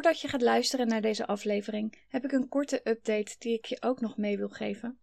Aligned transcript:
Voordat 0.00 0.20
je 0.20 0.28
gaat 0.28 0.42
luisteren 0.42 0.88
naar 0.88 1.00
deze 1.00 1.26
aflevering, 1.26 2.04
heb 2.08 2.24
ik 2.24 2.32
een 2.32 2.48
korte 2.48 2.80
update 2.88 3.36
die 3.38 3.52
ik 3.52 3.64
je 3.64 3.82
ook 3.82 4.00
nog 4.00 4.16
mee 4.16 4.36
wil 4.36 4.48
geven. 4.48 4.98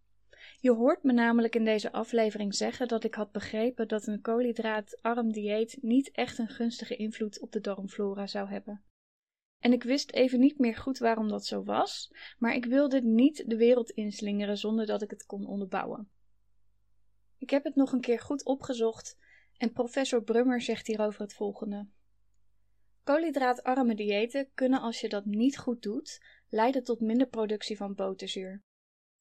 Je 0.60 0.72
hoort 0.72 1.02
me 1.02 1.12
namelijk 1.12 1.54
in 1.54 1.64
deze 1.64 1.92
aflevering 1.92 2.54
zeggen 2.54 2.88
dat 2.88 3.04
ik 3.04 3.14
had 3.14 3.32
begrepen 3.32 3.88
dat 3.88 4.06
een 4.06 4.20
koolhydraatarm 4.20 5.32
dieet 5.32 5.78
niet 5.80 6.10
echt 6.10 6.38
een 6.38 6.48
gunstige 6.48 6.96
invloed 6.96 7.40
op 7.40 7.52
de 7.52 7.60
darmflora 7.60 8.26
zou 8.26 8.48
hebben. 8.48 8.84
En 9.58 9.72
ik 9.72 9.82
wist 9.82 10.12
even 10.12 10.40
niet 10.40 10.58
meer 10.58 10.76
goed 10.76 10.98
waarom 10.98 11.28
dat 11.28 11.46
zo 11.46 11.62
was, 11.64 12.12
maar 12.38 12.54
ik 12.54 12.64
wilde 12.64 13.00
niet 13.00 13.44
de 13.46 13.56
wereld 13.56 13.90
inslingeren 13.90 14.58
zonder 14.58 14.86
dat 14.86 15.02
ik 15.02 15.10
het 15.10 15.26
kon 15.26 15.46
onderbouwen. 15.46 16.10
Ik 17.38 17.50
heb 17.50 17.64
het 17.64 17.74
nog 17.74 17.92
een 17.92 18.00
keer 18.00 18.20
goed 18.20 18.44
opgezocht 18.44 19.18
en 19.56 19.72
professor 19.72 20.22
Brummer 20.22 20.60
zegt 20.60 20.86
hierover 20.86 21.20
het 21.20 21.34
volgende. 21.34 21.86
Koolhydraatarme 23.08 23.94
diëten 23.94 24.50
kunnen 24.54 24.80
als 24.80 25.00
je 25.00 25.08
dat 25.08 25.24
niet 25.24 25.58
goed 25.58 25.82
doet, 25.82 26.22
leiden 26.48 26.84
tot 26.84 27.00
minder 27.00 27.26
productie 27.26 27.76
van 27.76 27.94
boterzuur. 27.94 28.62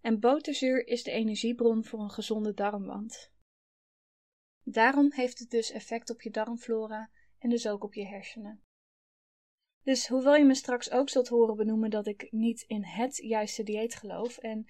En 0.01 0.19
boterzuur 0.19 0.87
is 0.87 1.03
de 1.03 1.11
energiebron 1.11 1.83
voor 1.83 1.99
een 1.99 2.11
gezonde 2.11 2.53
darmwand. 2.53 3.31
Daarom 4.63 5.11
heeft 5.11 5.39
het 5.39 5.49
dus 5.49 5.71
effect 5.71 6.09
op 6.09 6.21
je 6.21 6.29
darmflora 6.29 7.09
en 7.39 7.49
dus 7.49 7.67
ook 7.67 7.83
op 7.83 7.93
je 7.93 8.05
hersenen. 8.05 8.63
Dus 9.83 10.07
hoewel 10.07 10.35
je 10.35 10.45
me 10.45 10.55
straks 10.55 10.91
ook 10.91 11.09
zult 11.09 11.27
horen 11.27 11.55
benoemen 11.55 11.89
dat 11.89 12.07
ik 12.07 12.31
niet 12.31 12.61
in 12.61 12.83
het 12.83 13.17
juiste 13.17 13.63
dieet 13.63 13.95
geloof 13.95 14.37
en 14.37 14.67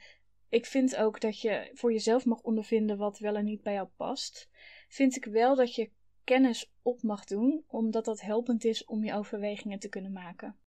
ik 0.49 0.65
vind 0.65 0.95
ook 0.95 1.21
dat 1.21 1.41
je 1.41 1.71
voor 1.73 1.91
jezelf 1.91 2.25
mag 2.25 2.41
ondervinden 2.41 2.97
wat 2.97 3.19
wel 3.19 3.35
en 3.35 3.45
niet 3.45 3.61
bij 3.61 3.73
jou 3.73 3.87
past, 3.87 4.49
vind 4.87 5.15
ik 5.15 5.25
wel 5.25 5.55
dat 5.55 5.75
je 5.75 5.91
kennis 6.27 6.71
op 6.81 7.01
mag 7.01 7.25
doen, 7.25 7.63
omdat 7.67 8.05
dat 8.05 8.21
helpend 8.21 8.63
is 8.63 8.85
om 8.85 9.03
je 9.03 9.13
overwegingen 9.13 9.79
te 9.79 9.89
kunnen 9.89 10.11
maken. 10.11 10.59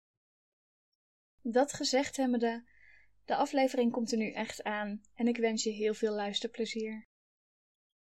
Dat 1.43 1.73
gezegd 1.73 2.17
hebbende, 2.17 2.65
de 3.25 3.37
aflevering 3.37 3.93
komt 3.93 4.13
er 4.13 4.19
nu 4.19 4.31
echt 4.31 4.63
aan 4.63 5.03
en 5.15 5.27
ik 5.27 5.37
wens 5.37 5.63
je 5.63 5.71
heel 5.71 5.95
veel 5.95 6.15
luisterplezier. 6.15 7.07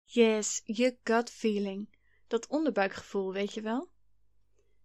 Yes, 0.03 0.61
je 0.63 0.97
gut 1.03 1.29
feeling. 1.29 1.95
Dat 2.27 2.47
onderbuikgevoel, 2.47 3.33
weet 3.33 3.53
je 3.53 3.61
wel? 3.61 3.91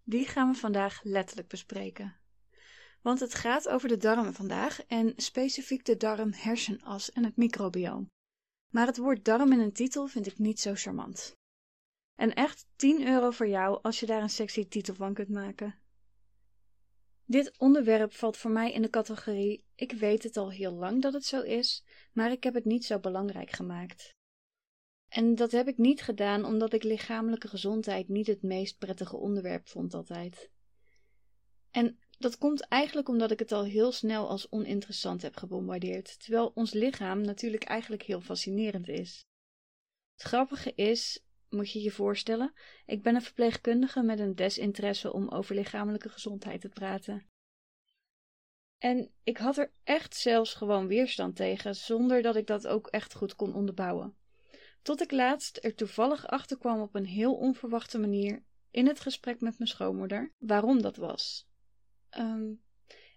Die 0.03 0.27
gaan 0.27 0.53
we 0.53 0.59
vandaag 0.59 1.01
letterlijk 1.03 1.49
bespreken. 1.49 2.17
Want 3.03 3.21
het 3.21 3.35
gaat 3.35 3.69
over 3.69 3.89
de 3.89 3.97
darmen 3.97 4.35
vandaag 4.35 4.85
en 4.87 5.13
specifiek 5.17 5.85
de 5.85 5.97
darm-hersenas 5.97 7.13
en 7.13 7.25
het 7.25 7.37
microbioom. 7.37 8.07
Maar 8.73 8.87
het 8.87 8.97
woord 8.97 9.25
darm 9.25 9.53
in 9.53 9.61
een 9.61 9.73
titel 9.73 10.07
vind 10.07 10.27
ik 10.27 10.39
niet 10.39 10.61
zo 10.61 10.75
charmant. 10.75 11.38
En 12.19 12.35
echt 12.35 12.67
10 12.77 13.07
euro 13.07 13.31
voor 13.31 13.49
jou 13.49 13.79
als 13.83 14.01
je 14.01 14.07
daar 14.07 14.23
een 14.23 14.31
sexy 14.31 14.69
titel 14.69 14.95
van 14.95 15.15
kunt 15.15 15.29
maken. 15.29 15.79
Dit 17.25 17.59
onderwerp 17.59 18.13
valt 18.13 18.37
voor 18.37 18.51
mij 18.51 18.73
in 18.73 18.83
de 18.83 18.91
categorie: 18.91 19.65
ik 19.75 19.93
weet 19.93 20.23
het 20.23 20.37
al 20.37 20.51
heel 20.51 20.73
lang 20.73 21.03
dat 21.03 21.13
het 21.13 21.25
zo 21.25 21.41
is, 21.43 21.85
maar 22.13 22.33
ik 22.33 22.43
heb 22.43 22.55
het 22.55 22.65
niet 22.65 22.85
zo 22.85 22.99
belangrijk 22.99 23.51
gemaakt. 23.51 24.17
En 25.09 25.35
dat 25.35 25.51
heb 25.51 25.69
ik 25.69 25.79
niet 25.79 26.03
gedaan 26.03 26.45
omdat 26.45 26.73
ik 26.73 26.83
lichamelijke 26.83 27.49
gezondheid 27.49 28.09
niet 28.09 28.27
het 28.27 28.43
meest 28.43 28.79
prettige 28.79 29.17
onderwerp 29.17 29.69
vond 29.69 29.95
altijd. 29.95 30.51
En 31.71 31.99
dat 32.19 32.39
komt 32.39 32.61
eigenlijk 32.61 33.09
omdat 33.09 33.31
ik 33.31 33.39
het 33.39 33.53
al 33.53 33.65
heel 33.65 33.93
snel 33.93 34.29
als 34.29 34.51
oninteressant 34.51 35.23
heb 35.23 35.37
gebombardeerd, 35.37 36.21
terwijl 36.21 36.51
ons 36.55 36.73
lichaam 36.73 37.21
natuurlijk 37.21 37.65
eigenlijk 37.65 38.03
heel 38.03 38.21
fascinerend 38.21 38.89
is. 38.89 39.27
Het 40.13 40.23
grappige 40.23 40.73
is, 40.75 41.23
moet 41.51 41.73
je 41.73 41.83
je 41.83 41.91
voorstellen, 41.91 42.53
ik 42.87 43.03
ben 43.03 43.15
een 43.15 43.23
verpleegkundige 43.23 44.03
met 44.03 44.19
een 44.19 44.35
desinteresse 44.35 45.13
om 45.13 45.29
over 45.29 45.55
lichamelijke 45.55 46.09
gezondheid 46.09 46.61
te 46.61 46.69
praten. 46.69 47.27
En 48.79 49.11
ik 49.23 49.37
had 49.37 49.57
er 49.57 49.73
echt 49.85 50.17
zelfs 50.17 50.55
gewoon 50.55 50.87
weerstand 50.87 51.37
tegen, 51.37 51.77
zonder 51.77 52.23
dat 52.23 52.37
ik 52.37 52.47
dat 52.47 52.67
ook 52.67 52.87
echt 52.87 53.15
goed 53.15 53.35
kon 53.35 53.55
onderbouwen. 53.55 54.17
Tot 54.83 55.01
ik 55.03 55.11
laatst 55.11 55.59
er 55.65 55.75
toevallig 55.75 56.27
achter 56.27 56.59
kwam 56.59 56.81
op 56.81 56.95
een 56.95 57.07
heel 57.07 57.35
onverwachte 57.35 57.99
manier 57.99 58.43
in 58.71 58.87
het 58.87 59.01
gesprek 59.01 59.41
met 59.41 59.59
mijn 59.59 59.71
schoonmoeder 59.71 60.33
waarom 60.39 60.83
dat 60.83 60.97
was. 60.97 61.49
Um, 62.19 62.63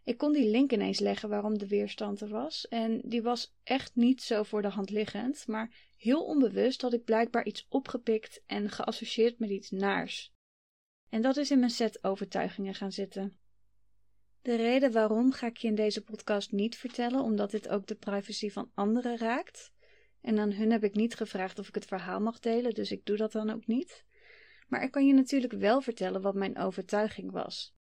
ik 0.04 0.18
kon 0.18 0.32
die 0.34 0.50
link 0.50 0.72
ineens 0.72 1.00
leggen 1.00 1.30
waarom 1.30 1.58
de 1.58 1.68
weerstand 1.68 2.22
er 2.22 2.30
was. 2.30 2.68
En 2.68 3.02
die 3.04 3.22
was 3.22 3.54
echt 3.64 3.96
niet 3.96 4.22
zo 4.22 4.44
voor 4.44 4.62
de 4.62 4.68
hand 4.68 4.90
liggend, 4.90 5.48
maar 5.48 5.76
heel 5.98 6.26
onbewust 6.26 6.82
had 6.82 6.94
ik 6.94 7.04
blijkbaar 7.04 7.46
iets 7.46 7.66
opgepikt 7.70 8.44
en 8.46 8.70
geassocieerd 8.70 9.40
met 9.40 9.50
iets 9.50 9.70
naars. 9.70 10.34
En 11.10 11.22
dat 11.22 11.38
is 11.38 11.52
in 11.52 11.60
mijn 11.60 11.72
set 11.72 12.04
overtuigingen 12.04 12.76
gaan 12.76 12.92
zitten. 12.92 13.40
De 14.42 14.56
reden 14.56 14.92
waarom 14.92 15.32
ga 15.32 15.48
ik 15.48 15.58
je 15.58 15.68
in 15.68 15.76
deze 15.76 16.04
podcast 16.04 16.52
niet 16.52 16.78
vertellen, 16.78 17.22
omdat 17.22 17.52
dit 17.52 17.70
ook 17.70 17.88
de 17.88 17.96
privacy 17.96 18.50
van 18.50 18.72
anderen 18.74 19.18
raakt. 19.18 19.72
En 20.22 20.40
aan 20.40 20.52
hun 20.52 20.72
heb 20.72 20.84
ik 20.84 20.96
niet 20.96 21.16
gevraagd 21.16 21.60
of 21.60 21.68
ik 21.68 21.76
het 21.76 21.86
verhaal 21.86 22.20
mag 22.20 22.40
delen, 22.40 22.74
dus 22.74 22.92
ik 22.92 23.06
doe 23.06 23.18
dat 23.18 23.32
dan 23.32 23.50
ook 23.50 23.68
niet. 23.68 24.06
Maar 24.68 24.84
ik 24.84 24.92
kan 24.92 25.08
je 25.08 25.14
natuurlijk 25.14 25.54
wel 25.54 25.82
vertellen 25.82 26.22
wat 26.22 26.36
mijn 26.36 26.58
overtuiging 26.58 27.32
was. 27.32 27.76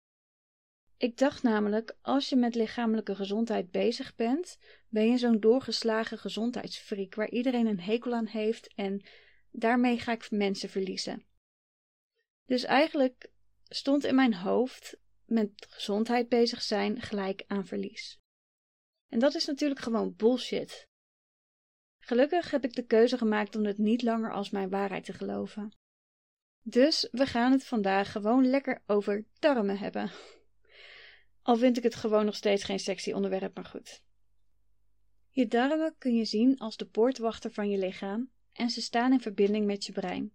Ik 0.97 1.17
dacht 1.17 1.43
namelijk, 1.43 1.97
als 2.01 2.29
je 2.29 2.35
met 2.35 2.55
lichamelijke 2.55 3.15
gezondheid 3.15 3.71
bezig 3.71 4.15
bent, 4.15 4.57
ben 4.89 5.09
je 5.09 5.17
zo'n 5.17 5.39
doorgeslagen 5.39 6.17
gezondheidsfreak 6.17 7.15
waar 7.15 7.29
iedereen 7.29 7.65
een 7.65 7.79
hekel 7.79 8.13
aan 8.13 8.27
heeft 8.27 8.73
en 8.73 9.05
daarmee 9.51 9.99
ga 9.99 10.11
ik 10.11 10.31
mensen 10.31 10.69
verliezen. 10.69 11.25
Dus 12.45 12.63
eigenlijk 12.63 13.31
stond 13.63 14.03
in 14.03 14.15
mijn 14.15 14.33
hoofd 14.33 14.97
met 15.25 15.65
gezondheid 15.69 16.29
bezig 16.29 16.61
zijn 16.61 17.01
gelijk 17.01 17.43
aan 17.47 17.65
verlies. 17.65 18.19
En 19.07 19.19
dat 19.19 19.35
is 19.35 19.45
natuurlijk 19.45 19.79
gewoon 19.79 20.15
bullshit. 20.15 20.87
Gelukkig 21.99 22.51
heb 22.51 22.63
ik 22.63 22.75
de 22.75 22.85
keuze 22.85 23.17
gemaakt 23.17 23.55
om 23.55 23.65
het 23.65 23.77
niet 23.77 24.01
langer 24.01 24.31
als 24.31 24.49
mijn 24.49 24.69
waarheid 24.69 25.05
te 25.05 25.13
geloven. 25.13 25.71
Dus 26.61 27.07
we 27.11 27.25
gaan 27.25 27.51
het 27.51 27.65
vandaag 27.65 28.11
gewoon 28.11 28.49
lekker 28.49 28.81
over 28.85 29.25
darmen 29.39 29.77
hebben. 29.77 30.11
Al 31.47 31.55
vind 31.55 31.77
ik 31.77 31.83
het 31.83 31.95
gewoon 31.95 32.25
nog 32.25 32.35
steeds 32.35 32.63
geen 32.63 32.79
sexy 32.79 33.11
onderwerp, 33.11 33.55
maar 33.55 33.65
goed. 33.65 34.01
Je 35.29 35.47
darmen 35.47 35.95
kun 35.97 36.15
je 36.15 36.25
zien 36.25 36.57
als 36.57 36.77
de 36.77 36.85
poortwachter 36.85 37.51
van 37.51 37.69
je 37.69 37.77
lichaam 37.77 38.31
en 38.53 38.69
ze 38.69 38.81
staan 38.81 39.11
in 39.11 39.21
verbinding 39.21 39.65
met 39.65 39.85
je 39.85 39.91
brein. 39.91 40.33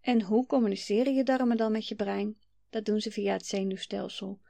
En 0.00 0.22
hoe 0.22 0.46
communiceren 0.46 1.14
je 1.14 1.22
darmen 1.22 1.56
dan 1.56 1.72
met 1.72 1.88
je 1.88 1.94
brein? 1.94 2.38
Dat 2.70 2.84
doen 2.84 3.00
ze 3.00 3.10
via 3.10 3.32
het 3.32 3.46
zenuwstelsel. 3.46 4.40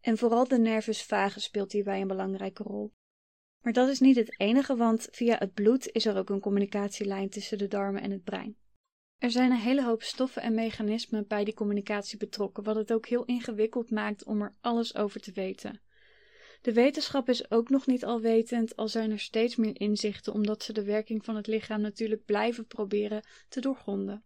En 0.00 0.18
vooral 0.18 0.48
de 0.48 0.58
nervus 0.58 1.02
vagus 1.02 1.42
speelt 1.42 1.72
hierbij 1.72 2.00
een 2.00 2.08
belangrijke 2.08 2.62
rol. 2.62 2.92
Maar 3.60 3.72
dat 3.72 3.88
is 3.88 4.00
niet 4.00 4.16
het 4.16 4.40
enige, 4.40 4.76
want 4.76 5.08
via 5.10 5.36
het 5.38 5.54
bloed 5.54 5.88
is 5.92 6.06
er 6.06 6.16
ook 6.16 6.30
een 6.30 6.40
communicatielijn 6.40 7.30
tussen 7.30 7.58
de 7.58 7.68
darmen 7.68 8.02
en 8.02 8.10
het 8.10 8.24
brein. 8.24 8.56
Er 9.20 9.30
zijn 9.30 9.50
een 9.50 9.56
hele 9.56 9.84
hoop 9.84 10.02
stoffen 10.02 10.42
en 10.42 10.54
mechanismen 10.54 11.26
bij 11.26 11.44
die 11.44 11.54
communicatie 11.54 12.18
betrokken, 12.18 12.64
wat 12.64 12.76
het 12.76 12.92
ook 12.92 13.06
heel 13.06 13.24
ingewikkeld 13.24 13.90
maakt 13.90 14.24
om 14.24 14.42
er 14.42 14.54
alles 14.60 14.94
over 14.94 15.20
te 15.20 15.32
weten. 15.32 15.80
De 16.60 16.72
wetenschap 16.72 17.28
is 17.28 17.50
ook 17.50 17.68
nog 17.68 17.86
niet 17.86 18.04
alwetend, 18.04 18.76
al 18.76 18.88
zijn 18.88 19.10
er 19.10 19.18
steeds 19.18 19.56
meer 19.56 19.80
inzichten, 19.80 20.32
omdat 20.32 20.62
ze 20.62 20.72
de 20.72 20.84
werking 20.84 21.24
van 21.24 21.36
het 21.36 21.46
lichaam 21.46 21.80
natuurlijk 21.80 22.24
blijven 22.24 22.66
proberen 22.66 23.24
te 23.48 23.60
doorgronden. 23.60 24.24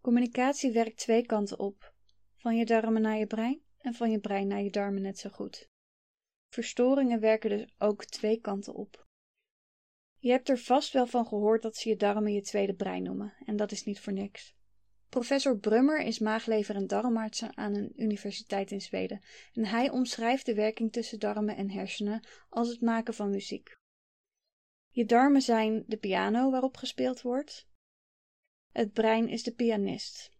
Communicatie 0.00 0.72
werkt 0.72 0.96
twee 0.96 1.26
kanten 1.26 1.58
op: 1.58 1.94
van 2.36 2.56
je 2.56 2.64
darmen 2.64 3.02
naar 3.02 3.18
je 3.18 3.26
brein 3.26 3.62
en 3.78 3.94
van 3.94 4.10
je 4.10 4.20
brein 4.20 4.46
naar 4.46 4.62
je 4.62 4.70
darmen 4.70 5.02
net 5.02 5.18
zo 5.18 5.30
goed. 5.30 5.68
Verstoringen 6.48 7.20
werken 7.20 7.50
dus 7.50 7.66
ook 7.78 8.04
twee 8.04 8.40
kanten 8.40 8.74
op. 8.74 9.06
Je 10.22 10.30
hebt 10.30 10.48
er 10.48 10.58
vast 10.58 10.92
wel 10.92 11.06
van 11.06 11.26
gehoord 11.26 11.62
dat 11.62 11.76
ze 11.76 11.88
je 11.88 11.96
darmen 11.96 12.32
je 12.32 12.40
tweede 12.40 12.74
brein 12.74 13.02
noemen, 13.02 13.34
en 13.44 13.56
dat 13.56 13.72
is 13.72 13.84
niet 13.84 14.00
voor 14.00 14.12
niks. 14.12 14.54
Professor 15.08 15.58
Brummer 15.58 16.00
is 16.00 16.18
maaglever 16.18 16.74
en 16.74 16.86
darmarts 16.86 17.42
aan 17.42 17.74
een 17.74 17.92
universiteit 17.96 18.70
in 18.70 18.80
Zweden 18.80 19.20
en 19.52 19.64
hij 19.64 19.90
omschrijft 19.90 20.46
de 20.46 20.54
werking 20.54 20.92
tussen 20.92 21.18
darmen 21.18 21.56
en 21.56 21.70
hersenen 21.70 22.26
als 22.48 22.68
het 22.68 22.80
maken 22.80 23.14
van 23.14 23.30
muziek. 23.30 23.76
Je 24.90 25.04
darmen 25.04 25.42
zijn 25.42 25.84
de 25.86 25.96
piano 25.96 26.50
waarop 26.50 26.76
gespeeld 26.76 27.22
wordt. 27.22 27.68
Het 28.72 28.92
brein 28.92 29.28
is 29.28 29.42
de 29.42 29.54
pianist. 29.54 30.30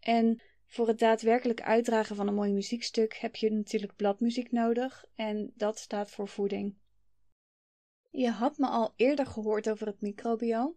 En 0.00 0.42
voor 0.66 0.88
het 0.88 0.98
daadwerkelijk 0.98 1.62
uitdragen 1.62 2.16
van 2.16 2.28
een 2.28 2.34
mooi 2.34 2.52
muziekstuk 2.52 3.14
heb 3.14 3.36
je 3.36 3.50
natuurlijk 3.50 3.96
bladmuziek 3.96 4.52
nodig 4.52 5.04
en 5.14 5.52
dat 5.54 5.78
staat 5.78 6.10
voor 6.10 6.28
voeding. 6.28 6.82
Je 8.16 8.30
had 8.30 8.58
me 8.58 8.66
al 8.66 8.92
eerder 8.96 9.26
gehoord 9.26 9.70
over 9.70 9.86
het 9.86 10.00
microbioom 10.00 10.76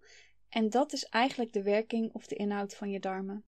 en 0.50 0.70
dat 0.70 0.94
is 0.94 1.06
eigenlijk 1.06 1.54
de 1.54 1.64
werking 1.64 2.14
of 2.14 2.28
de 2.28 2.36
inhoud 2.36 2.76
van 2.76 2.90
je 2.90 3.00
darmen. 3.00 3.46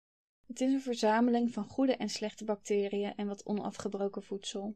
Het 0.48 0.62
is 0.62 0.74
een 0.74 0.82
verzameling 0.82 1.52
van 1.52 1.64
goede 1.64 1.96
en 1.96 2.10
slechte 2.10 2.46
bacteriën 2.46 3.16
en 3.16 3.28
wat 3.28 3.46
onafgebroken 3.46 4.24
voedsel. 4.24 4.76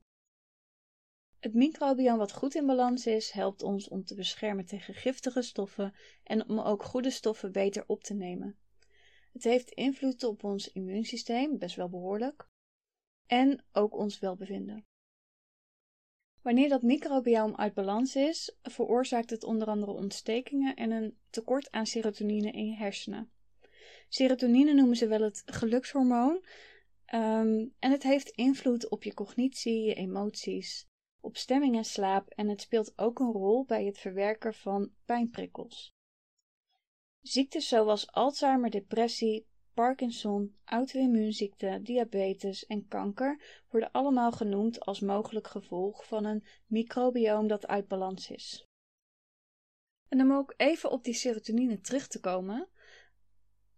Het 1.40 1.54
microbioom 1.54 2.18
wat 2.18 2.32
goed 2.32 2.56
in 2.56 2.66
balans 2.66 3.06
is, 3.06 3.32
helpt 3.32 3.64
ons 3.64 3.88
om 3.88 4.04
te 4.04 4.16
beschermen 4.16 4.66
tegen 4.66 4.94
giftige 4.94 5.42
stoffen 5.42 5.94
en 6.24 6.50
om 6.50 6.60
ook 6.60 6.84
goede 6.84 7.12
stoffen 7.12 7.52
beter 7.52 7.84
op 7.88 8.04
te 8.04 8.14
nemen. 8.14 8.58
Het 9.34 9.44
heeft 9.44 9.72
invloed 9.72 10.24
op 10.24 10.44
ons 10.44 10.72
immuunsysteem, 10.72 11.58
best 11.58 11.76
wel 11.76 11.90
behoorlijk. 11.90 12.50
en 13.26 13.66
ook 13.72 13.94
ons 13.94 14.20
welbevinden. 14.20 14.86
Wanneer 16.42 16.70
dat 16.70 16.82
microbioom 16.82 17.56
uit 17.56 17.74
balans 17.74 18.16
is, 18.16 18.58
veroorzaakt 18.62 19.30
het 19.30 19.44
onder 19.44 19.68
andere 19.68 19.92
ontstekingen 19.92 20.76
en 20.76 20.92
een 20.92 21.18
tekort 21.30 21.72
aan 21.72 21.86
serotonine 21.86 22.52
in 22.52 22.66
je 22.66 22.76
hersenen. 22.76 23.32
Serotonine 24.10 24.74
noemen 24.74 24.96
ze 24.96 25.08
wel 25.08 25.22
het 25.22 25.44
gelukshormoon. 25.46 26.46
Um, 27.14 27.74
en 27.80 27.92
het 27.92 28.04
heeft 28.04 28.30
invloed 28.30 28.90
op 28.90 29.04
je 29.04 29.14
cognitie, 29.14 29.82
je 29.82 29.94
emoties, 29.94 30.88
op 31.22 31.38
stemming 31.38 31.76
en 31.76 31.86
slaap 31.86 32.30
en 32.30 32.48
het 32.48 32.62
speelt 32.62 32.98
ook 32.98 33.20
een 33.20 33.32
rol 33.32 33.66
bij 33.66 33.86
het 33.86 33.98
verwerken 33.98 34.54
van 34.54 34.92
pijnprikkels. 35.06 35.96
Ziektes 37.22 37.68
zoals 37.68 38.12
Alzheimer, 38.12 38.70
depressie, 38.70 39.48
Parkinson, 39.78 40.56
auto-immuunziekte, 40.66 41.80
diabetes 41.84 42.66
en 42.66 42.88
kanker 42.88 43.64
worden 43.70 43.92
allemaal 43.92 44.32
genoemd 44.32 44.80
als 44.80 45.00
mogelijk 45.00 45.48
gevolg 45.48 46.06
van 46.06 46.26
een 46.26 46.44
microbioom 46.66 47.48
dat 47.48 47.68
uit 47.68 47.88
balans 47.88 48.30
is. 48.30 48.68
En 50.08 50.22
om 50.22 50.34
ook 50.34 50.54
even 50.58 50.92
op 50.92 51.04
die 51.04 51.14
serotonine 51.14 51.80
terug 51.80 52.08
te 52.08 52.20
komen. 52.20 52.70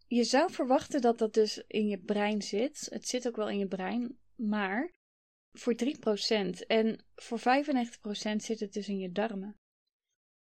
Je 0.07 0.23
zou 0.23 0.51
verwachten 0.51 1.01
dat 1.01 1.17
dat 1.17 1.33
dus 1.33 1.63
in 1.67 1.87
je 1.87 1.97
brein 1.97 2.41
zit. 2.41 2.87
Het 2.89 3.07
zit 3.07 3.27
ook 3.27 3.35
wel 3.35 3.49
in 3.49 3.57
je 3.57 3.67
brein, 3.67 4.19
maar 4.35 4.91
voor 5.51 5.75
3% 5.75 6.65
en 6.67 7.05
voor 7.15 7.39
95% 7.39 7.41
zit 8.35 8.59
het 8.59 8.73
dus 8.73 8.87
in 8.87 8.99
je 8.99 9.11
darmen. 9.11 9.57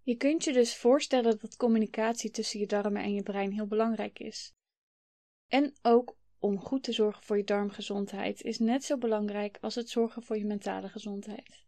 Je 0.03 0.17
kunt 0.17 0.45
je 0.45 0.53
dus 0.53 0.77
voorstellen 0.77 1.39
dat 1.39 1.57
communicatie 1.57 2.31
tussen 2.31 2.61
je 2.61 2.67
darmen 2.67 3.03
en 3.03 3.15
je 3.15 3.23
brein 3.23 3.53
heel 3.53 3.67
belangrijk 3.67 4.19
is. 4.19 4.57
En 5.49 5.75
ook 5.83 6.17
om 6.39 6.59
goed 6.59 6.83
te 6.83 6.93
zorgen 6.93 7.23
voor 7.23 7.37
je 7.37 7.45
darmgezondheid 7.45 8.43
is 8.43 8.59
net 8.59 8.85
zo 8.85 8.99
belangrijk 8.99 9.59
als 9.61 9.75
het 9.75 9.89
zorgen 9.89 10.23
voor 10.23 10.39
je 10.39 10.45
mentale 10.45 10.89
gezondheid. 10.89 11.67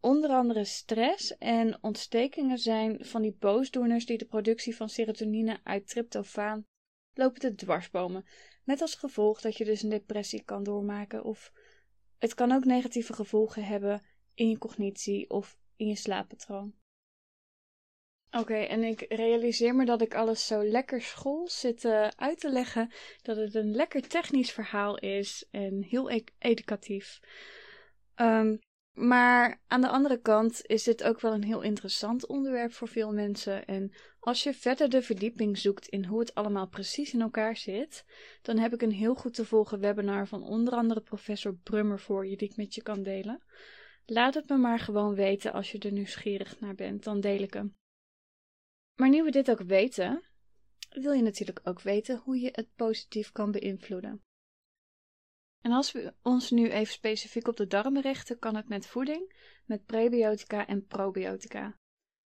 Onder 0.00 0.30
andere 0.30 0.64
stress 0.64 1.38
en 1.38 1.78
ontstekingen 1.82 2.58
zijn 2.58 3.04
van 3.04 3.22
die 3.22 3.36
boosdoeners 3.38 4.06
die 4.06 4.18
de 4.18 4.26
productie 4.26 4.76
van 4.76 4.88
serotonine 4.88 5.60
uit 5.64 5.88
tryptofaan 5.88 6.66
lopen 7.14 7.40
te 7.40 7.54
dwarsbomen, 7.54 8.24
met 8.64 8.80
als 8.80 8.94
gevolg 8.94 9.40
dat 9.40 9.56
je 9.56 9.64
dus 9.64 9.82
een 9.82 9.88
depressie 9.88 10.42
kan 10.42 10.62
doormaken 10.62 11.24
of 11.24 11.52
het 12.18 12.34
kan 12.34 12.52
ook 12.52 12.64
negatieve 12.64 13.12
gevolgen 13.12 13.64
hebben 13.64 14.02
in 14.34 14.48
je 14.48 14.58
cognitie 14.58 15.30
of 15.30 15.58
in 15.76 15.86
je 15.86 15.96
slaappatroon. 15.96 16.74
Oké, 18.30 18.54
en 18.54 18.82
ik 18.82 19.04
realiseer 19.08 19.74
me 19.74 19.84
dat 19.84 20.02
ik 20.02 20.14
alles 20.14 20.46
zo 20.46 20.64
lekker 20.64 21.02
school 21.02 21.48
zit 21.48 21.84
uh, 21.84 22.08
uit 22.16 22.40
te 22.40 22.50
leggen. 22.50 22.92
Dat 23.22 23.36
het 23.36 23.54
een 23.54 23.74
lekker 23.74 24.08
technisch 24.08 24.52
verhaal 24.52 24.98
is 24.98 25.46
en 25.50 25.82
heel 25.82 26.10
e 26.10 26.24
educatief. 26.38 27.20
Um, 28.16 28.58
maar 28.92 29.60
aan 29.66 29.80
de 29.80 29.88
andere 29.88 30.20
kant 30.20 30.60
is 30.66 30.82
dit 30.82 31.02
ook 31.02 31.20
wel 31.20 31.32
een 31.32 31.44
heel 31.44 31.60
interessant 31.60 32.26
onderwerp 32.26 32.72
voor 32.72 32.88
veel 32.88 33.12
mensen. 33.12 33.64
En 33.64 33.92
als 34.20 34.42
je 34.42 34.54
verder 34.54 34.88
de 34.88 35.02
verdieping 35.02 35.58
zoekt 35.58 35.88
in 35.88 36.04
hoe 36.04 36.20
het 36.20 36.34
allemaal 36.34 36.68
precies 36.68 37.12
in 37.12 37.20
elkaar 37.20 37.56
zit, 37.56 38.04
dan 38.42 38.58
heb 38.58 38.72
ik 38.72 38.82
een 38.82 38.92
heel 38.92 39.14
goed 39.14 39.34
te 39.34 39.44
volgen 39.44 39.80
webinar 39.80 40.26
van 40.26 40.42
onder 40.42 40.74
andere 40.74 41.00
professor 41.00 41.54
Brummer 41.54 42.00
voor 42.00 42.26
je, 42.26 42.36
die 42.36 42.48
ik 42.48 42.56
met 42.56 42.74
je 42.74 42.82
kan 42.82 43.02
delen. 43.02 43.42
Laat 44.06 44.34
het 44.34 44.48
me 44.48 44.56
maar 44.56 44.78
gewoon 44.78 45.14
weten 45.14 45.52
als 45.52 45.72
je 45.72 45.78
er 45.78 45.92
nieuwsgierig 45.92 46.60
naar 46.60 46.74
bent, 46.74 47.04
dan 47.04 47.20
deel 47.20 47.40
ik 47.40 47.54
hem. 47.54 47.78
Maar 49.00 49.08
nu 49.08 49.22
we 49.22 49.30
dit 49.30 49.50
ook 49.50 49.60
weten, 49.60 50.22
wil 50.90 51.12
je 51.12 51.22
natuurlijk 51.22 51.60
ook 51.64 51.80
weten 51.80 52.16
hoe 52.16 52.40
je 52.40 52.48
het 52.52 52.74
positief 52.74 53.32
kan 53.32 53.50
beïnvloeden. 53.50 54.22
En 55.60 55.72
als 55.72 55.92
we 55.92 56.14
ons 56.22 56.50
nu 56.50 56.70
even 56.70 56.92
specifiek 56.92 57.48
op 57.48 57.56
de 57.56 57.66
darmen 57.66 58.02
richten, 58.02 58.38
kan 58.38 58.56
het 58.56 58.68
met 58.68 58.86
voeding, 58.86 59.50
met 59.64 59.84
prebiotica 59.84 60.66
en 60.66 60.86
probiotica. 60.86 61.78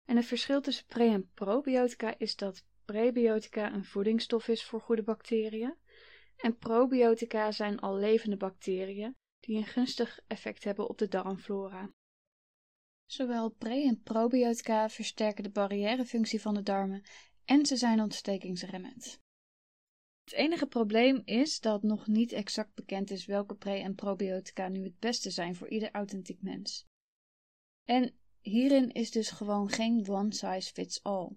En 0.05 0.15
het 0.15 0.25
verschil 0.25 0.61
tussen 0.61 0.85
pre- 0.85 1.11
en 1.11 1.31
probiotica 1.33 2.17
is 2.17 2.35
dat 2.35 2.65
prebiotica 2.85 3.73
een 3.73 3.85
voedingsstof 3.85 4.47
is 4.47 4.63
voor 4.63 4.81
goede 4.81 5.03
bacteriën 5.03 5.75
en 6.37 6.57
probiotica 6.57 7.51
zijn 7.51 7.79
al 7.79 7.95
levende 7.95 8.37
bacteriën 8.37 9.15
die 9.39 9.57
een 9.57 9.65
gunstig 9.65 10.19
effect 10.27 10.63
hebben 10.63 10.89
op 10.89 10.97
de 10.97 11.07
darmflora. 11.07 11.93
Zowel 13.11 13.49
pre- 13.49 13.87
en 13.87 14.01
probiotica 14.01 14.89
versterken 14.89 15.43
de 15.43 15.49
barrièrefunctie 15.49 16.41
van 16.41 16.53
de 16.53 16.63
darmen 16.63 17.03
en 17.45 17.65
ze 17.65 17.75
zijn 17.75 18.01
ontstekingsremmend. 18.01 19.19
Het 20.23 20.33
enige 20.33 20.67
probleem 20.67 21.21
is 21.25 21.59
dat 21.59 21.83
nog 21.83 22.07
niet 22.07 22.31
exact 22.31 22.73
bekend 22.73 23.11
is 23.11 23.25
welke 23.25 23.55
pre- 23.55 23.81
en 23.81 23.95
probiotica 23.95 24.67
nu 24.67 24.83
het 24.83 24.99
beste 24.99 25.29
zijn 25.29 25.55
voor 25.55 25.69
ieder 25.69 25.91
authentiek 25.91 26.41
mens. 26.41 26.85
En 27.83 28.15
hierin 28.41 28.91
is 28.91 29.11
dus 29.11 29.31
gewoon 29.31 29.69
geen 29.69 30.09
one 30.09 30.33
size 30.33 30.71
fits 30.73 31.03
all. 31.03 31.31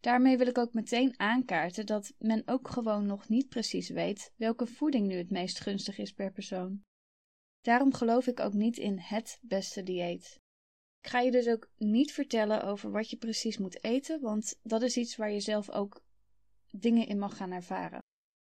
Daarmee 0.00 0.38
wil 0.38 0.46
ik 0.46 0.58
ook 0.58 0.72
meteen 0.72 1.18
aankaarten 1.18 1.86
dat 1.86 2.14
men 2.18 2.42
ook 2.46 2.68
gewoon 2.68 3.06
nog 3.06 3.28
niet 3.28 3.48
precies 3.48 3.88
weet 3.88 4.32
welke 4.36 4.66
voeding 4.66 5.06
nu 5.06 5.14
het 5.14 5.30
meest 5.30 5.60
gunstig 5.60 5.98
is 5.98 6.12
per 6.12 6.32
persoon. 6.32 6.84
Daarom 7.66 7.94
geloof 7.94 8.26
ik 8.26 8.40
ook 8.40 8.52
niet 8.52 8.76
in 8.76 8.98
het 8.98 9.38
beste 9.42 9.82
dieet. 9.82 10.40
Ik 11.00 11.10
ga 11.10 11.20
je 11.20 11.30
dus 11.30 11.48
ook 11.48 11.70
niet 11.76 12.12
vertellen 12.12 12.62
over 12.62 12.90
wat 12.90 13.10
je 13.10 13.16
precies 13.16 13.58
moet 13.58 13.84
eten, 13.84 14.20
want 14.20 14.58
dat 14.62 14.82
is 14.82 14.96
iets 14.96 15.16
waar 15.16 15.30
je 15.30 15.40
zelf 15.40 15.70
ook 15.70 16.04
dingen 16.70 17.06
in 17.06 17.18
mag 17.18 17.36
gaan 17.36 17.52
ervaren. 17.52 17.98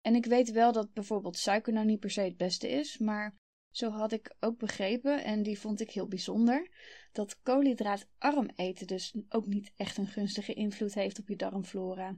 En 0.01 0.15
ik 0.15 0.25
weet 0.25 0.51
wel 0.51 0.71
dat 0.71 0.93
bijvoorbeeld 0.93 1.37
suiker 1.37 1.73
nou 1.73 1.85
niet 1.85 1.99
per 1.99 2.11
se 2.11 2.21
het 2.21 2.37
beste 2.37 2.69
is, 2.69 2.97
maar 2.97 3.35
zo 3.73 3.89
had 3.89 4.11
ik 4.11 4.35
ook 4.39 4.57
begrepen, 4.57 5.23
en 5.23 5.43
die 5.43 5.59
vond 5.59 5.79
ik 5.79 5.91
heel 5.91 6.07
bijzonder, 6.07 6.69
dat 7.11 7.41
koolhydraatarm 7.41 8.49
eten 8.55 8.87
dus 8.87 9.15
ook 9.29 9.45
niet 9.45 9.71
echt 9.75 9.97
een 9.97 10.07
gunstige 10.07 10.53
invloed 10.53 10.93
heeft 10.93 11.19
op 11.19 11.27
je 11.27 11.35
darmflora. 11.35 12.17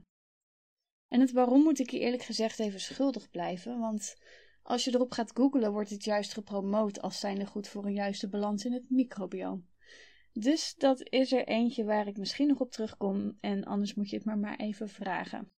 En 1.08 1.20
het 1.20 1.32
waarom 1.32 1.62
moet 1.62 1.78
ik 1.78 1.90
je 1.90 1.98
eerlijk 1.98 2.22
gezegd 2.22 2.58
even 2.58 2.80
schuldig 2.80 3.30
blijven, 3.30 3.78
want 3.78 4.16
als 4.62 4.84
je 4.84 4.94
erop 4.94 5.12
gaat 5.12 5.30
googlen 5.34 5.72
wordt 5.72 5.90
het 5.90 6.04
juist 6.04 6.32
gepromoot 6.32 7.00
als 7.00 7.20
zijnde 7.20 7.46
goed 7.46 7.68
voor 7.68 7.84
een 7.84 7.92
juiste 7.92 8.28
balans 8.28 8.64
in 8.64 8.72
het 8.72 8.90
microbioom. 8.90 9.68
Dus 10.32 10.74
dat 10.74 11.08
is 11.08 11.32
er 11.32 11.46
eentje 11.46 11.84
waar 11.84 12.06
ik 12.06 12.16
misschien 12.16 12.48
nog 12.48 12.60
op 12.60 12.70
terugkom 12.70 13.36
en 13.40 13.64
anders 13.64 13.94
moet 13.94 14.10
je 14.10 14.16
het 14.16 14.24
maar 14.24 14.38
maar 14.38 14.56
even 14.56 14.88
vragen. 14.88 15.50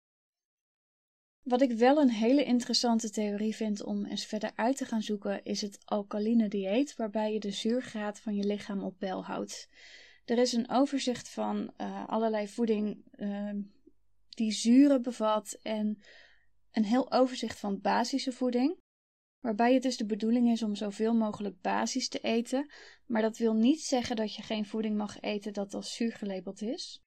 Wat 1.42 1.62
ik 1.62 1.72
wel 1.72 2.02
een 2.02 2.10
hele 2.10 2.44
interessante 2.44 3.10
theorie 3.10 3.56
vind 3.56 3.84
om 3.84 4.06
eens 4.06 4.26
verder 4.26 4.52
uit 4.56 4.78
te 4.78 4.86
gaan 4.86 5.02
zoeken, 5.02 5.44
is 5.44 5.62
het 5.62 5.80
alkaline 5.86 6.48
dieet, 6.48 6.96
waarbij 6.96 7.34
je 7.34 7.40
de 7.40 7.52
zuurgraad 7.52 8.20
van 8.20 8.36
je 8.36 8.44
lichaam 8.44 8.84
op 8.84 8.98
peil 8.98 9.26
houdt. 9.26 9.70
Er 10.26 10.38
is 10.38 10.54
een 10.54 10.70
overzicht 10.70 11.30
van 11.30 11.74
uh, 11.78 12.08
allerlei 12.08 12.48
voeding 12.48 13.04
uh, 13.16 13.54
die 14.30 14.52
zuren 14.52 15.02
bevat 15.02 15.58
en 15.62 16.02
een 16.72 16.86
heel 16.86 17.12
overzicht 17.12 17.60
van 17.60 17.82
basische 17.82 18.32
voeding. 18.32 18.78
Waarbij 19.42 19.74
het 19.74 19.84
dus 19.84 19.98
de 19.98 20.06
bedoeling 20.06 20.52
is 20.52 20.64
om 20.64 20.76
zoveel 20.76 21.14
mogelijk 21.14 21.62
basis 21.62 22.08
te 22.08 22.20
eten, 22.20 22.72
maar 23.06 23.22
dat 23.22 23.38
wil 23.38 23.54
niet 23.54 23.82
zeggen 23.82 24.16
dat 24.16 24.36
je 24.36 24.42
geen 24.42 24.66
voeding 24.66 24.98
mag 24.98 25.20
eten 25.20 25.54
dat 25.54 25.74
als 25.74 25.96
zuur 25.96 26.14
gelabeld 26.14 26.62
is. 26.62 27.02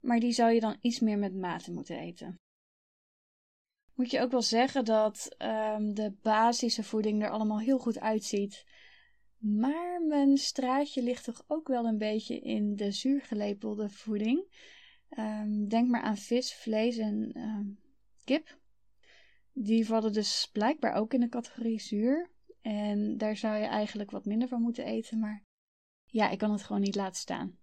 Maar 0.00 0.20
die 0.20 0.32
zou 0.32 0.52
je 0.52 0.60
dan 0.60 0.76
iets 0.80 1.00
meer 1.00 1.18
met 1.18 1.34
mate 1.34 1.72
moeten 1.72 1.98
eten 1.98 2.38
moet 3.98 4.10
je 4.10 4.20
ook 4.20 4.30
wel 4.30 4.42
zeggen 4.42 4.84
dat 4.84 5.36
um, 5.38 5.94
de 5.94 6.12
basische 6.22 6.82
voeding 6.82 7.22
er 7.22 7.30
allemaal 7.30 7.60
heel 7.60 7.78
goed 7.78 8.00
uitziet. 8.00 8.64
Maar 9.38 10.02
mijn 10.02 10.36
straatje 10.36 11.02
ligt 11.02 11.24
toch 11.24 11.44
ook 11.46 11.68
wel 11.68 11.84
een 11.84 11.98
beetje 11.98 12.40
in 12.40 12.76
de 12.76 12.90
zuurgelepelde 12.90 13.88
voeding. 13.88 14.44
Um, 15.18 15.68
denk 15.68 15.88
maar 15.88 16.00
aan 16.00 16.16
vis, 16.16 16.54
vlees 16.54 16.96
en 16.96 17.32
um, 17.36 17.78
kip. 18.24 18.57
Die 19.60 19.86
vallen 19.86 20.12
dus 20.12 20.48
blijkbaar 20.52 20.94
ook 20.94 21.14
in 21.14 21.20
de 21.20 21.28
categorie 21.28 21.80
zuur. 21.80 22.30
En 22.60 23.16
daar 23.16 23.36
zou 23.36 23.56
je 23.56 23.66
eigenlijk 23.66 24.10
wat 24.10 24.24
minder 24.24 24.48
van 24.48 24.62
moeten 24.62 24.84
eten. 24.84 25.18
Maar 25.18 25.44
ja, 26.04 26.30
ik 26.30 26.38
kan 26.38 26.52
het 26.52 26.62
gewoon 26.62 26.82
niet 26.82 26.94
laten 26.94 27.20
staan. 27.20 27.58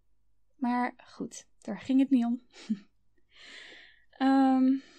Maar 0.56 0.94
goed, 1.06 1.48
daar 1.62 1.80
ging 1.80 2.00
het 2.00 2.10
niet 2.10 2.25
om. 2.25 2.42
um, 4.20 4.82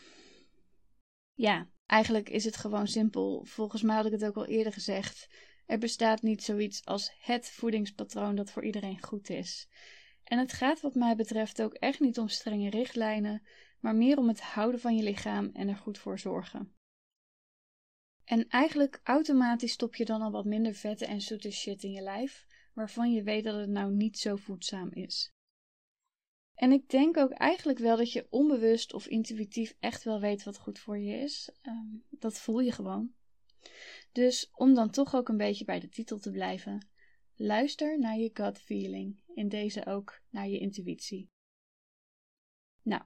Ja, 1.35 1.69
eigenlijk 1.87 2.29
is 2.29 2.45
het 2.45 2.57
gewoon 2.57 2.87
simpel. 2.87 3.45
Volgens 3.45 3.83
mij 3.83 3.97
had 3.97 4.07
ik 4.07 4.13
het 4.13 4.25
ook 4.25 4.37
al 4.37 4.47
eerder 4.47 4.73
gezegd. 4.73 5.29
Er 5.67 5.79
bestaat 5.79 6.23
niet 6.23 6.43
zoiets 6.43 6.85
als 6.85 7.13
het 7.19 7.51
voedingspatroon 7.51 8.35
dat 8.35 8.51
voor 8.51 8.65
iedereen 8.65 9.03
goed 9.03 9.31
is. 9.31 9.69
En 10.25 10.39
het 10.39 10.53
gaat 10.53 10.81
wat 10.81 10.95
mij 10.95 11.17
betreft 11.17 11.63
ook 11.63 11.75
echt 11.75 12.01
niet 12.01 12.19
om 12.19 12.29
strenge 12.29 12.71
richtlijnen, 12.71 13.47
maar 13.81 13.95
meer 13.95 14.19
om 14.19 14.29
het 14.29 14.41
houden 14.41 14.81
van 14.81 14.97
je 14.97 15.03
lichaam 15.03 15.51
en 15.53 15.69
er 15.69 15.77
goed 15.77 15.99
voor 15.99 16.19
zorgen. 16.19 16.75
En 18.27 18.49
eigenlijk 18.49 19.01
automatisch 19.03 19.73
stop 19.73 19.95
je 19.95 20.05
dan 20.05 20.23
al 20.23 20.31
wat 20.31 20.45
minder 20.45 20.75
vette 20.75 21.07
en 21.07 21.21
zoete 21.21 21.51
shit 21.51 21.83
in 21.83 21.91
je 21.91 22.03
lijf, 22.03 22.47
waarvan 22.75 23.13
je 23.13 23.23
weet 23.23 23.45
dat 23.45 23.55
het 23.55 23.69
nou 23.69 23.93
niet 23.93 24.19
zo 24.19 24.37
voedzaam 24.37 24.93
is. 24.93 25.33
En 26.55 26.73
ik 26.73 26.89
denk 26.89 27.17
ook 27.17 27.31
eigenlijk 27.31 27.79
wel 27.79 27.97
dat 27.97 28.13
je 28.13 28.27
onbewust 28.31 28.93
of 28.93 29.07
intuïtief 29.07 29.77
echt 29.81 30.05
wel 30.05 30.21
weet 30.21 30.43
wat 30.43 30.59
goed 30.59 30.79
voor 30.79 30.99
je 30.99 31.15
is. 31.15 31.51
Um, 31.63 32.05
dat 32.11 32.39
voel 32.39 32.61
je 32.61 32.73
gewoon. 32.73 33.15
Dus 34.13 34.51
om 34.53 34.75
dan 34.75 34.91
toch 34.91 35.15
ook 35.15 35.29
een 35.29 35.37
beetje 35.37 35.65
bij 35.65 35.81
de 35.81 35.89
titel 35.89 36.19
te 36.19 36.31
blijven, 36.31 36.89
luister 37.35 37.99
naar 37.99 38.19
je 38.19 38.31
gut 38.33 38.59
feeling, 38.59 39.23
in 39.35 39.49
deze 39.49 39.87
ook 39.87 40.21
naar 40.31 40.49
je 40.49 40.59
intuïtie. 40.59 41.31
Nou, 42.83 43.03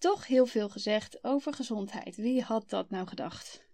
toch 0.00 0.26
heel 0.26 0.46
veel 0.46 0.68
gezegd 0.68 1.24
over 1.24 1.54
gezondheid. 1.54 2.16
Wie 2.16 2.42
had 2.42 2.70
dat 2.70 2.90
nou 2.90 3.06
gedacht? 3.06 3.68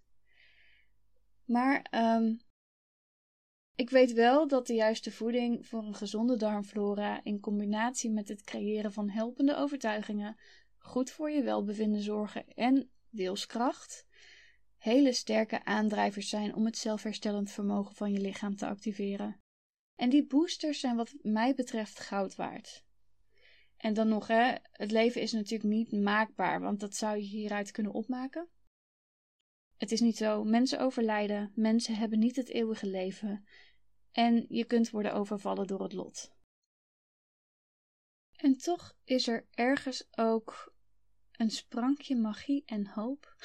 Maar 1.45 1.87
um, 1.91 2.41
ik 3.75 3.91
weet 3.91 4.13
wel 4.13 4.49
dat 4.49 4.67
de 4.67 4.75
juiste 4.75 5.13
voeding 5.13 5.67
voor 5.67 5.83
een 5.83 5.95
gezonde 5.95 6.37
darmflora 6.37 7.21
in 7.25 7.41
combinatie 7.41 8.11
met 8.11 8.29
het 8.29 8.43
creëren 8.43 8.93
van 8.93 9.09
helpende 9.09 9.57
overtuigingen, 9.57 10.37
goed 10.79 11.11
voor 11.11 11.31
je 11.31 11.43
welbevinden 11.43 12.03
zorgen 12.03 12.49
en 12.55 12.91
wilskracht 13.11 14.07
hele 14.87 15.13
sterke 15.13 15.65
aandrijvers 15.65 16.29
zijn 16.29 16.55
om 16.55 16.65
het 16.65 16.77
zelfherstellend 16.77 17.51
vermogen 17.51 17.95
van 17.95 18.13
je 18.13 18.21
lichaam 18.21 18.57
te 18.57 18.67
activeren. 18.67 19.41
En 19.95 20.11
die 20.11 20.27
boosters 20.27 20.81
zijn 20.81 20.97
wat 20.97 21.15
mij 21.23 21.55
betreft 21.55 21.99
goud 21.99 22.35
waard. 22.35 22.86
En 23.77 23.95
dan 23.95 24.09
nog, 24.09 24.27
hè, 24.27 24.55
het 24.73 24.91
leven 24.91 25.21
is 25.21 25.33
natuurlijk 25.33 25.71
niet 25.71 25.93
maakbaar, 25.93 26.61
want 26.61 26.81
dat 26.81 26.95
zou 26.95 27.17
je 27.17 27.23
hieruit 27.23 27.71
kunnen 27.71 27.93
opmaken. 27.93 28.49
Het 29.77 29.93
is 29.93 30.01
niet 30.01 30.17
zo, 30.17 30.45
mensen 30.45 30.81
overlijden, 30.81 31.53
mensen 31.55 31.95
hebben 31.95 32.19
niet 32.19 32.37
het 32.37 32.49
eeuwige 32.49 32.87
leven 32.87 33.47
en 34.13 34.47
je 34.49 34.65
kunt 34.65 34.91
worden 34.91 35.15
overvallen 35.15 35.67
door 35.67 35.83
het 35.83 35.93
lot. 35.93 36.35
En 38.37 38.57
toch 38.57 38.97
is 39.05 39.29
er 39.29 39.47
ergens 39.51 40.09
ook 40.19 40.75
een 41.33 41.51
sprankje 41.51 42.17
magie 42.17 42.63
en 42.67 42.87
hoop. 42.87 43.37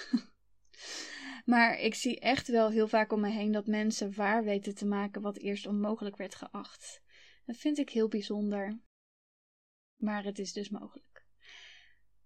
maar 1.52 1.80
ik 1.80 1.96
zie 1.96 2.20
echt 2.20 2.48
wel 2.48 2.70
heel 2.70 2.88
vaak 2.88 3.12
om 3.12 3.20
me 3.20 3.30
heen 3.30 3.52
dat 3.52 3.68
mensen 3.68 4.16
waar 4.16 4.44
weten 4.44 4.76
te 4.76 4.86
maken 4.86 5.22
wat 5.22 5.38
eerst 5.38 5.66
onmogelijk 5.66 6.18
werd 6.18 6.36
geacht. 6.36 7.02
Dat 7.46 7.58
vind 7.58 7.78
ik 7.78 7.90
heel 7.90 8.08
bijzonder. 8.08 8.80
Maar 10.01 10.24
het 10.24 10.39
is 10.39 10.53
dus 10.53 10.70
mogelijk. 10.70 11.25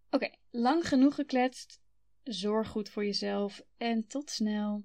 Oké, 0.10 0.30
lang 0.50 0.88
genoeg 0.88 1.16
gekletst. 1.16 1.82
Zorg 2.24 2.68
goed 2.68 2.90
voor 2.90 3.06
jezelf 3.06 3.62
en 3.78 4.08
tot 4.08 4.30
snel. 4.30 4.84